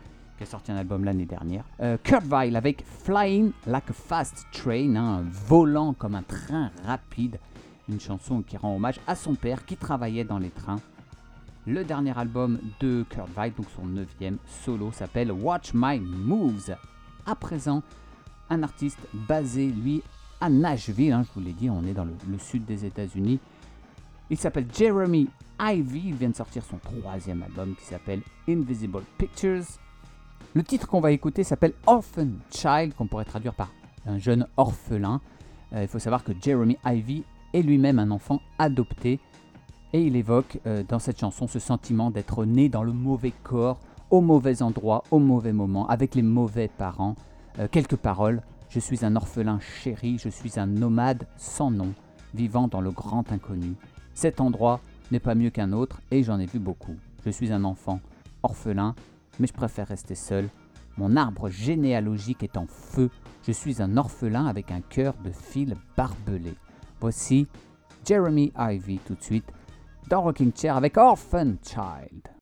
a 0.41 0.45
sorti 0.45 0.73
un 0.73 0.77
album 0.77 1.05
l'année 1.05 1.25
dernière. 1.25 1.63
Euh, 1.79 1.99
Kurt 2.03 2.25
Weill 2.27 2.57
avec 2.57 2.85
Flying 2.85 3.53
Like 3.65 3.91
a 3.91 3.93
Fast 3.93 4.45
Train, 4.51 4.97
hein, 4.97 5.23
volant 5.31 5.93
comme 5.93 6.17
un 6.17 6.25
train 6.25 6.73
rapide. 6.85 7.39
Une 7.89 8.01
chanson 8.01 8.43
qui 8.43 8.57
rend 8.57 8.75
hommage 8.75 8.99
à 9.07 9.15
son 9.15 9.37
père 9.37 9.65
qui 9.65 9.77
travaillait 9.77 10.25
dans 10.25 10.39
les 10.41 10.51
trains. 10.51 10.81
Le 11.71 11.85
dernier 11.85 12.19
album 12.19 12.59
de 12.81 13.05
Kurt 13.09 13.29
Weill, 13.37 13.55
donc 13.55 13.67
son 13.77 13.87
neuvième 13.87 14.39
solo, 14.65 14.91
s'appelle 14.91 15.31
Watch 15.31 15.71
My 15.73 16.01
Moves. 16.01 16.75
À 17.27 17.37
présent, 17.37 17.85
un 18.49 18.65
artiste 18.65 18.99
basé, 19.15 19.69
lui, 19.69 20.03
à 20.41 20.51
Nashville. 20.51 21.13
hein, 21.13 21.23
je 21.23 21.33
vous 21.33 21.47
l'ai 21.47 21.53
dit, 21.53 21.71
on 21.71 21.85
est 21.85 21.93
dans 21.93 22.05
le, 22.05 22.39
sud 22.39 22.65
des 22.65 22.85
États-Unis. 22.85 23.39
Il 24.31 24.37
s'appelle 24.37 24.67
Jeremy 24.77 25.29
Ivy. 25.61 26.09
Il 26.09 26.15
vient 26.15 26.31
de 26.31 26.35
sortir 26.35 26.65
son 26.65 26.79
troisième 26.79 27.41
album 27.45 27.77
qui 27.77 27.85
s'appelle 27.85 28.23
Invisible 28.49 29.05
Pictures. 29.17 29.63
Le 30.55 30.65
titre 30.65 30.89
qu'on 30.89 31.01
va 31.01 31.13
écouter 31.13 31.45
s'appelle 31.45 31.75
Orphan 31.87 32.31
Child, 32.51 32.95
qu'on 32.95 33.07
pourrait 33.07 33.25
traduire 33.25 33.55
par 33.55 33.71
un 34.07 34.19
jeune 34.19 34.45
orphelin. 34.57 35.21
Euh, 35.73 35.83
il 35.83 35.89
faut 35.89 36.01
savoir 36.01 36.25
que 36.25 36.33
Jeremy 36.43 36.79
Ivy 36.85 37.23
est 37.53 37.63
lui-même 37.63 38.01
un 38.01 38.11
enfant 38.11 38.41
adopté. 38.59 39.21
Et 39.93 40.03
il 40.03 40.15
évoque 40.15 40.61
euh, 40.67 40.85
dans 40.89 41.01
cette 41.01 41.19
chanson 41.19 41.49
ce 41.49 41.59
sentiment 41.59 42.11
d'être 42.11 42.45
né 42.45 42.69
dans 42.69 42.85
le 42.85 42.93
mauvais 42.93 43.33
corps, 43.43 43.81
au 44.11 44.21
mauvais 44.21 44.63
endroit, 44.63 45.03
au 45.11 45.19
mauvais 45.19 45.53
moment, 45.53 45.89
avec 45.89 46.15
les 46.15 46.23
mauvais 46.23 46.69
parents. 46.69 47.17
Euh, 47.59 47.67
quelques 47.71 47.97
paroles. 47.97 48.43
Je 48.69 48.79
suis 48.79 49.05
un 49.05 49.17
orphelin 49.17 49.59
chéri, 49.59 50.17
je 50.19 50.29
suis 50.29 50.61
un 50.61 50.67
nomade 50.67 51.27
sans 51.37 51.73
nom, 51.73 51.93
vivant 52.35 52.69
dans 52.69 52.81
le 52.81 52.93
grand 52.93 53.33
inconnu. 53.33 53.75
Cet 54.15 54.41
endroit 54.41 54.81
n'est 55.11 55.19
pas 55.19 55.35
mieux 55.35 55.51
qu'un 55.51 55.73
autre 55.73 56.01
et 56.13 56.23
j'en 56.23 56.39
ai 56.39 56.47
vu 56.47 56.61
beaucoup. 56.61 56.95
Je 57.25 57.31
suis 57.31 57.53
un 57.53 57.65
enfant 57.65 57.99
orphelin, 58.45 58.95
mais 59.41 59.49
je 59.49 59.53
préfère 59.53 59.89
rester 59.89 60.15
seul. 60.15 60.49
Mon 60.99 61.17
arbre 61.17 61.49
généalogique 61.49 62.45
est 62.45 62.57
en 62.57 62.67
feu. 62.69 63.11
Je 63.43 63.51
suis 63.51 63.83
un 63.83 63.97
orphelin 63.97 64.47
avec 64.47 64.71
un 64.71 64.83
cœur 64.83 65.15
de 65.25 65.31
fil 65.31 65.75
barbelé. 65.97 66.55
Voici 67.01 67.49
Jeremy 68.07 68.53
Ivy 68.57 68.99
tout 68.99 69.17
de 69.17 69.23
suite 69.23 69.51
dans 70.11 70.23
Rocking 70.23 70.53
Chair 70.55 70.77
avec 70.77 70.97
Orphan 70.99 71.55
Child. 71.63 72.40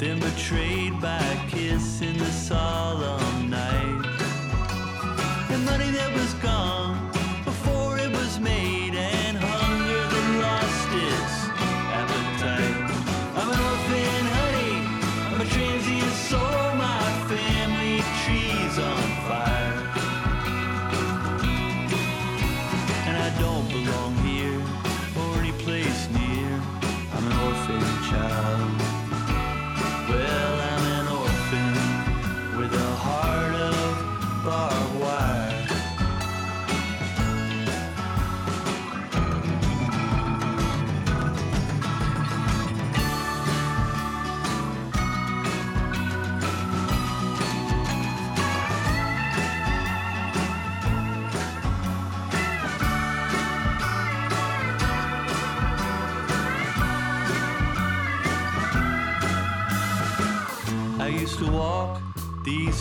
Then 0.00 0.18
betrayed 0.18 0.98
by 0.98 1.18
a 1.18 1.50
kiss 1.50 2.00
in 2.00 2.16
the 2.16 2.24
solemn 2.24 3.39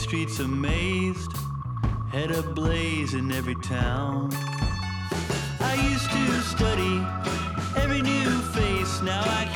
streets 0.10 0.40
amazed, 0.40 1.32
head 2.12 2.32
ablaze 2.32 3.14
in 3.14 3.32
every 3.32 3.54
town. 3.54 4.28
I 5.60 5.76
used 5.92 6.10
to 6.10 6.42
study 6.42 7.00
every 7.78 8.02
new 8.02 8.32
face, 8.58 9.04
now 9.04 9.22
I 9.22 9.49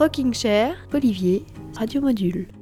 Rocking 0.00 0.32
Chair, 0.32 0.76
Olivier, 0.94 1.44
Radio 1.78 2.00
Module. 2.00 2.59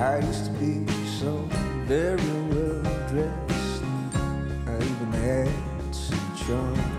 I 0.00 0.18
used 0.18 0.46
to 0.46 0.50
be 0.52 0.86
so 1.20 1.48
very 1.86 2.16
well 2.50 2.82
dressed. 3.08 3.82
I 4.66 4.76
even 4.76 5.12
had 5.12 5.94
some 5.94 6.36
charm. 6.46 6.91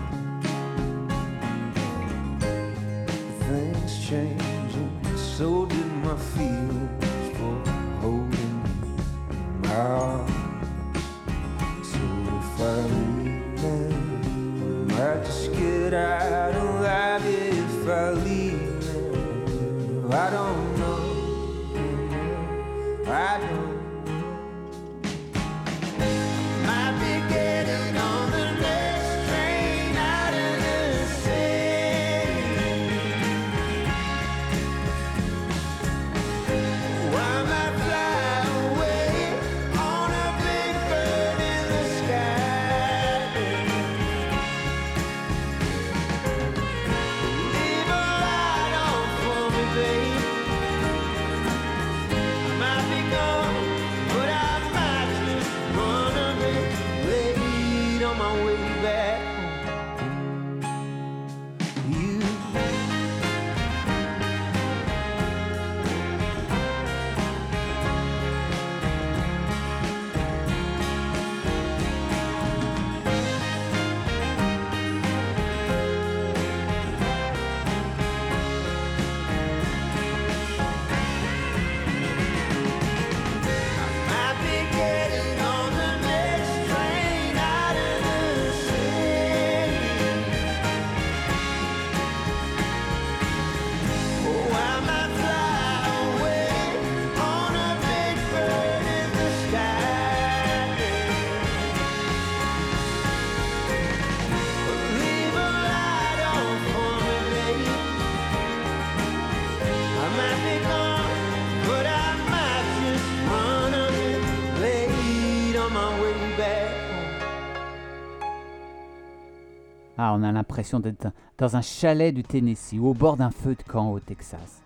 On 120.14 120.22
a 120.22 120.32
l'impression 120.32 120.80
d'être 120.80 121.08
dans 121.38 121.56
un 121.56 121.62
chalet 121.62 122.14
du 122.14 122.22
Tennessee 122.22 122.78
ou 122.78 122.88
au 122.88 122.94
bord 122.94 123.16
d'un 123.16 123.30
feu 123.30 123.54
de 123.54 123.62
camp 123.62 123.90
au 123.90 124.00
Texas. 124.00 124.62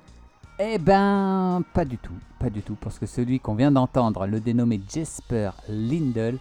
Eh 0.61 0.79
ben, 0.79 1.63
pas 1.73 1.85
du 1.85 1.99
tout, 1.99 2.19
pas 2.39 2.51
du 2.51 2.63
tout, 2.63 2.77
parce 2.81 2.99
que 2.99 3.07
celui 3.07 3.39
qu'on 3.39 3.55
vient 3.55 3.71
d'entendre, 3.71 4.27
le 4.27 4.41
dénommé 4.41 4.81
Jesper 4.89 5.51
Lindell, 5.69 6.39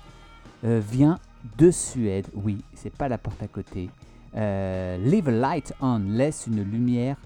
euh, 0.63 0.81
vient 0.83 1.19
de 1.57 1.69
Suède. 1.69 2.27
Oui, 2.33 2.63
c'est 2.73 2.95
pas 2.95 3.07
la 3.07 3.19
porte 3.19 3.41
à 3.43 3.47
côté. 3.47 3.89
Euh, 4.35 4.97
Leave 4.97 5.29
a 5.29 5.31
Light 5.31 5.73
On 5.81 5.99
laisse 5.99 6.47
une 6.47 6.63
lumière 6.63 7.17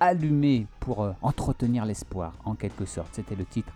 allumée 0.00 0.66
pour 0.80 1.04
euh, 1.04 1.12
entretenir 1.22 1.84
l'espoir, 1.84 2.32
en 2.44 2.56
quelque 2.56 2.86
sorte. 2.86 3.10
C'était 3.12 3.36
le 3.36 3.44
titre 3.44 3.72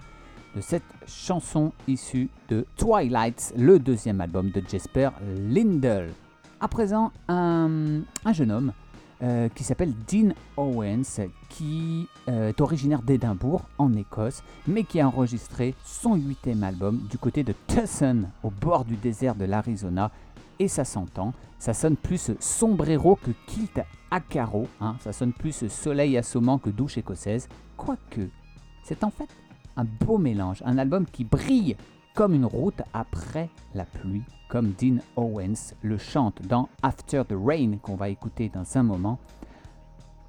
de 0.57 0.61
cette 0.61 0.83
chanson 1.07 1.73
issue 1.87 2.29
de 2.49 2.67
Twilight, 2.77 3.55
le 3.57 3.79
deuxième 3.79 4.21
album 4.21 4.51
de 4.51 4.63
Jesper 4.69 5.11
Lindell. 5.39 6.11
À 6.59 6.69
présent, 6.69 7.13
un, 7.29 8.01
un 8.25 8.33
jeune 8.33 8.51
homme 8.51 8.73
euh, 9.23 9.51
qui 9.51 9.63
s'appelle 9.63 9.93
Dean 10.11 10.31
Owens, 10.57 11.21
qui 11.51 12.09
euh, 12.29 12.49
est 12.49 12.61
originaire 12.63 13.03
d'Édimbourg, 13.03 13.63
en 13.77 13.95
Écosse, 13.95 14.43
mais 14.67 14.85
qui 14.85 15.01
a 15.01 15.07
enregistré 15.07 15.75
son 15.85 16.15
huitième 16.15 16.65
album 16.65 16.99
du 17.11 17.19
côté 17.19 17.45
de 17.45 17.55
Tucson, 17.67 18.25
au 18.43 18.51
bord 18.51 18.87
du 18.87 18.97
désert 18.97 19.35
de 19.35 19.45
l'Arizona, 19.45 20.11
et 20.59 20.69
ça 20.69 20.85
s'entend. 20.85 21.35
Ça 21.59 21.75
sonne 21.75 21.97
plus 21.97 22.31
sombrero 22.41 23.17
que 23.17 23.33
kilt 23.47 23.81
à 24.11 24.21
carreaux, 24.21 24.69
hein, 24.81 24.97
ça 25.01 25.13
sonne 25.13 25.35
plus 25.35 25.69
soleil 25.69 26.17
assommant 26.17 26.59
que 26.59 26.71
douche 26.71 26.97
écossaise, 26.97 27.49
quoique 27.77 28.29
c'est 28.83 29.05
en 29.05 29.11
fait 29.11 29.29
un 29.77 29.85
beau 29.85 30.17
mélange, 30.17 30.63
un 30.65 30.79
album 30.79 31.05
qui 31.05 31.25
brille 31.25 31.77
comme 32.17 32.33
une 32.33 32.47
route 32.47 32.81
après 32.95 33.51
la 33.75 33.85
pluie, 33.85 34.23
comme 34.49 34.73
Dean 34.73 35.01
Owens 35.17 35.75
le 35.83 35.99
chante 35.99 36.41
dans 36.49 36.71
After 36.83 37.23
the 37.29 37.35
Rain 37.39 37.77
qu'on 37.83 37.95
va 37.95 38.09
écouter 38.09 38.49
dans 38.49 38.65
un 38.79 38.83
moment. 38.83 39.19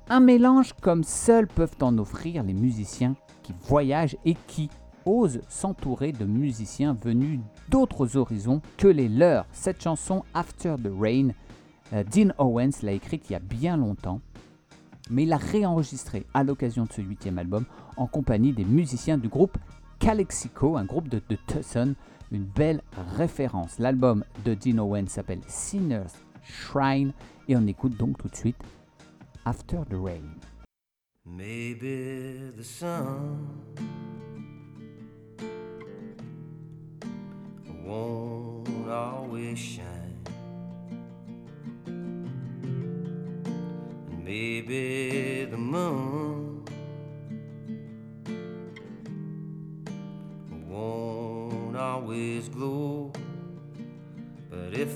Un 0.10 0.20
mélange 0.20 0.74
comme 0.82 1.06
seuls 1.06 1.48
peuvent 1.48 1.78
en 1.80 1.98
offrir 1.98 2.44
les 2.44 2.54
musiciens 2.54 3.16
qui 3.42 3.54
voyagent 3.68 4.18
et 4.26 4.36
qui 4.48 4.70
osent 5.06 5.40
s'entourer 5.48 6.12
de 6.12 6.26
musiciens 6.26 6.94
venus 7.02 7.40
d'autres 7.70 8.18
horizons 8.18 8.62
que 8.76 8.90
les 8.90 9.08
leurs. 9.08 9.46
Cette 9.54 9.82
chanson 9.82 10.26
After 10.34 10.76
the 10.84 10.92
Rain, 11.00 11.30
euh, 11.94 12.04
Dean 12.04 12.34
Owens 12.38 12.82
l'a 12.84 12.92
écrite 12.92 13.30
il 13.30 13.34
y 13.34 13.38
a 13.38 13.40
bien 13.40 13.78
longtemps, 13.78 14.20
mais 15.10 15.24
il 15.24 15.30
l'a 15.30 15.38
réenregistrée 15.38 16.26
à 16.34 16.44
l'occasion 16.44 16.84
de 16.84 16.92
ce 16.92 17.02
huitième 17.02 17.38
album 17.38 17.64
en 17.96 18.08
compagnie 18.08 18.52
des 18.52 18.66
musiciens 18.66 19.18
du 19.18 19.30
groupe 19.30 19.58
Calexico, 20.00 20.78
un 20.78 20.86
groupe 20.86 21.10
de, 21.10 21.22
de 21.30 21.38
Tucson, 21.48 21.96
une 22.32 22.44
belle 22.44 22.82
référence. 23.16 23.80
L'album 23.80 24.24
de 24.46 24.54
Dean 24.54 24.78
Owens 24.80 25.08
s'appelle 25.08 25.42
Sinner's 25.48 26.14
Shrine 26.44 27.14
et 27.48 27.56
on 27.56 27.66
écoute 27.68 27.98
donc 27.98 28.18
tout 28.18 28.28
de 28.28 28.36
suite 28.36 28.58
After 29.46 29.80
the 29.90 29.96
Rain. 29.96 30.36
Maybe 31.26 32.54
the 32.56 32.64
sun 32.64 33.48
won't 37.86 38.90
always 38.90 39.58
shine. 39.58 40.24
Maybe 44.24 45.46
the 45.50 45.58
moon 45.58 46.07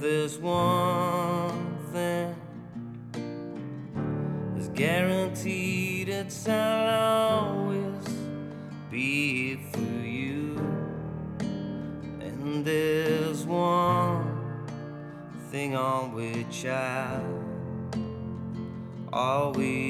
there's 0.02 0.40
one 0.40 1.78
thing 1.94 2.36
is 4.58 4.68
guaranteed 4.70 6.10
it's 6.10 6.50
I'll 6.50 7.46
always 7.46 8.08
be 8.90 9.58
for 9.72 9.80
you. 9.80 10.58
And 12.20 12.66
there's 12.66 13.46
one 13.46 14.66
thing 15.52 15.76
on 15.76 16.14
which 16.14 16.66
I 16.66 17.22
always 19.14 19.81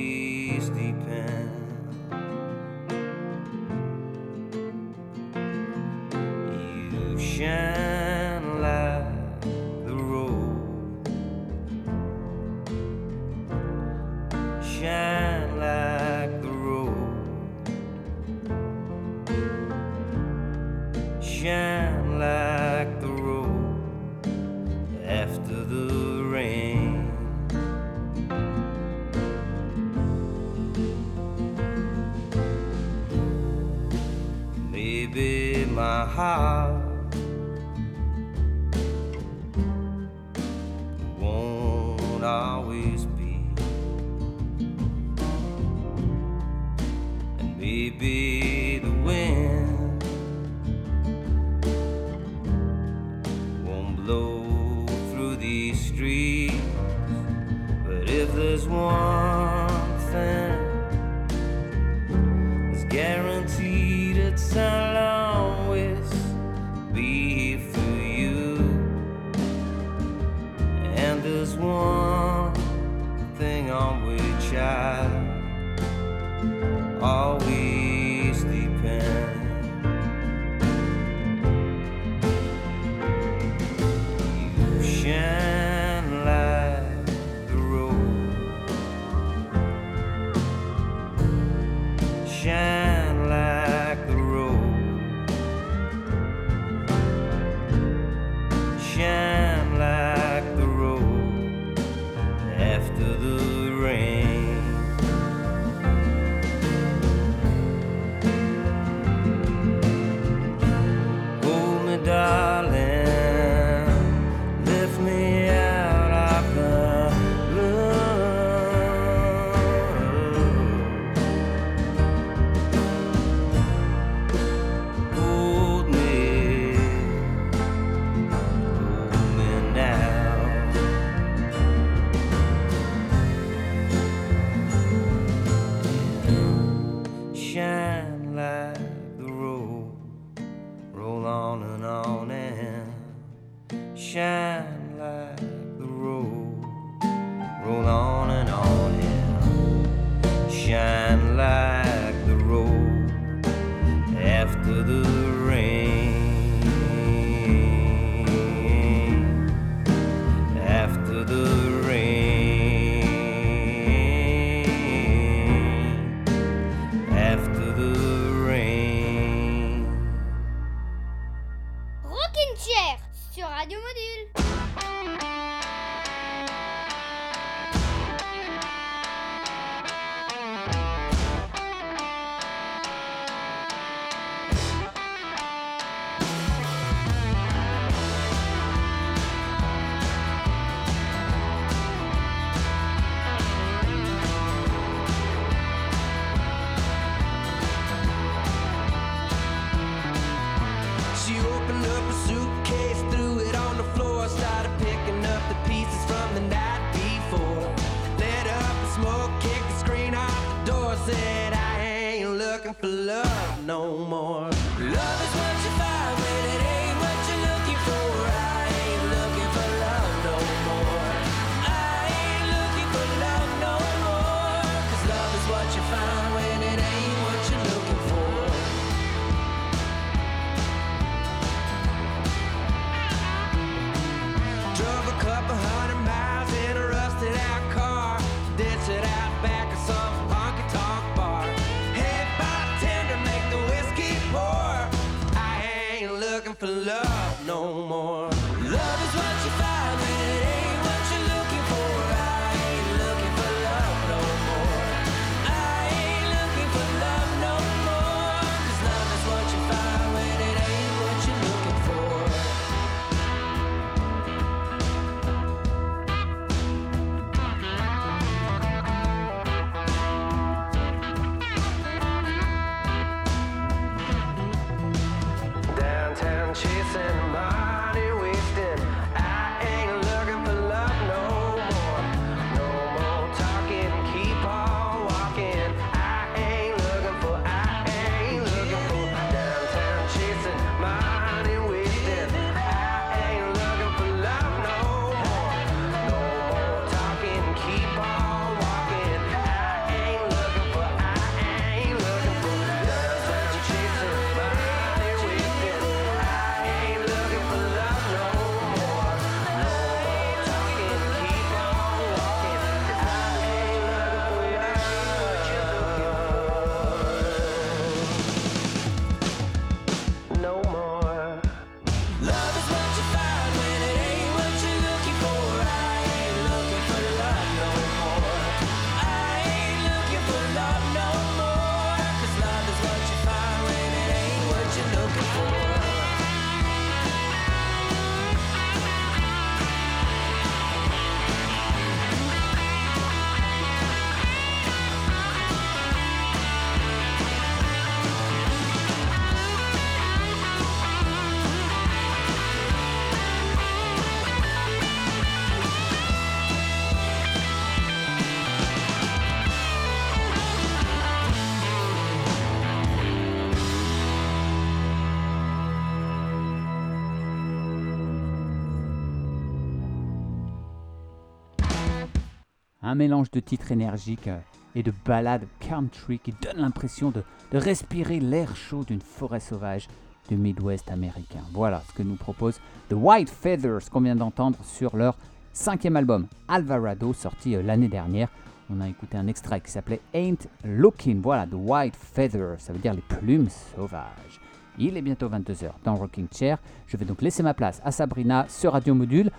Un 372.91 372.95
mélange 372.95 373.31
de 373.31 373.39
titres 373.39 373.71
énergiques 373.71 374.27
euh, 374.27 374.37
et 374.75 374.83
de 374.83 374.91
ballades 375.05 375.47
country 375.61 376.19
qui 376.19 376.33
donne 376.41 376.57
l'impression 376.57 377.09
de, 377.09 377.23
de 377.53 377.57
respirer 377.57 378.19
l'air 378.19 378.53
chaud 378.53 378.83
d'une 378.83 378.99
forêt 378.99 379.39
sauvage 379.39 379.87
du 380.27 380.35
Midwest 380.35 380.91
américain. 380.91 381.39
Voilà 381.53 381.81
ce 381.87 381.93
que 381.93 382.03
nous 382.03 382.17
propose 382.17 382.59
The 382.89 382.95
White 382.95 383.29
Feathers 383.29 383.89
qu'on 383.89 384.01
vient 384.01 384.17
d'entendre 384.17 384.57
sur 384.65 384.97
leur 384.97 385.15
cinquième 385.53 385.95
album 385.95 386.27
Alvarado 386.49 387.13
sorti 387.13 387.55
euh, 387.55 387.61
l'année 387.63 387.87
dernière. 387.87 388.27
On 388.69 388.81
a 388.81 388.89
écouté 388.89 389.15
un 389.15 389.27
extrait 389.27 389.61
qui 389.61 389.71
s'appelait 389.71 390.01
Ain't 390.13 390.49
Looking. 390.65 391.21
Voilà, 391.21 391.47
The 391.47 391.55
White 391.55 391.95
Feathers, 391.95 392.59
ça 392.59 392.73
veut 392.73 392.79
dire 392.79 392.93
les 392.93 393.03
plumes 393.03 393.47
sauvages. 393.73 394.41
Il 394.77 394.97
est 394.97 395.01
bientôt 395.01 395.29
22h 395.29 395.71
dans 395.85 395.95
Rocking 395.95 396.27
Chair. 396.29 396.57
Je 396.87 396.97
vais 396.97 397.05
donc 397.05 397.21
laisser 397.21 397.41
ma 397.41 397.53
place 397.53 397.81
à 397.85 397.91
Sabrina 397.91 398.47
sur 398.49 398.73
Radio 398.73 398.93
Module. 398.93 399.31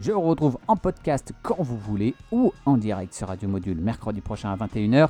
Je 0.00 0.12
vous 0.12 0.20
retrouve 0.20 0.58
en 0.68 0.76
podcast 0.76 1.32
quand 1.42 1.56
vous 1.58 1.76
voulez 1.76 2.14
ou 2.30 2.52
en 2.66 2.76
direct 2.76 3.12
sur 3.12 3.26
Radio 3.26 3.48
Module 3.48 3.80
mercredi 3.80 4.20
prochain 4.20 4.52
à 4.52 4.56
21h. 4.56 5.08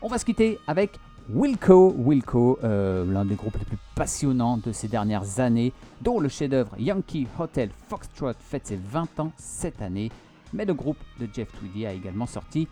On 0.00 0.08
va 0.08 0.16
se 0.16 0.24
quitter 0.24 0.58
avec 0.66 0.98
Wilco. 1.28 1.94
Wilco, 1.98 2.58
euh, 2.64 3.04
l'un 3.04 3.26
des 3.26 3.34
groupes 3.34 3.58
les 3.58 3.66
plus 3.66 3.76
passionnants 3.94 4.56
de 4.56 4.72
ces 4.72 4.88
dernières 4.88 5.38
années, 5.38 5.74
dont 6.00 6.18
le 6.18 6.30
chef-d'œuvre 6.30 6.74
Yankee 6.78 7.26
Hotel 7.38 7.68
Foxtrot 7.88 8.32
fête 8.40 8.68
ses 8.68 8.76
20 8.76 9.20
ans 9.20 9.32
cette 9.36 9.82
année. 9.82 10.10
Mais 10.54 10.64
le 10.64 10.72
groupe 10.72 10.98
de 11.20 11.28
Jeff 11.30 11.52
Tweedy 11.58 11.84
a 11.84 11.92
également 11.92 12.26
sorti 12.26 12.68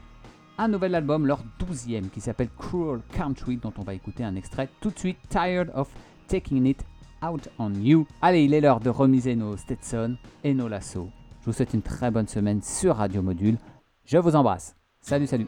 un 0.57 0.69
nouvel 0.69 0.95
album, 0.95 1.27
leur 1.27 1.41
12e, 1.61 2.09
qui 2.09 2.23
s'appelle 2.23 2.49
Cruel 2.59 3.01
Country, 3.13 3.59
dont 3.59 3.73
on 3.77 3.83
va 3.83 3.93
écouter 3.93 4.25
un 4.25 4.35
extrait 4.35 4.71
tout 4.81 4.91
de 4.91 4.99
suite. 4.99 5.19
Tired 5.29 5.71
of 5.75 5.91
Taking 6.27 6.65
It 6.65 6.83
Out 7.23 7.51
on 7.59 7.75
You. 7.75 8.07
Allez, 8.23 8.45
il 8.45 8.55
est 8.55 8.63
l'heure 8.63 8.81
de 8.81 8.89
remiser 8.89 9.37
nos 9.37 9.59
Stetson 9.59 10.17
et 10.43 10.55
nos 10.55 10.69
lassos. 10.69 11.11
Je 11.41 11.47
vous 11.47 11.53
souhaite 11.53 11.73
une 11.73 11.83
très 11.83 12.11
bonne 12.11 12.29
semaine 12.29 12.63
sur 12.63 12.97
Radio 12.97 13.23
Module. 13.23 13.57
Je 14.05 14.19
vous 14.19 14.37
embrasse. 14.37 14.77
Salut, 15.01 15.27
salut. 15.27 15.47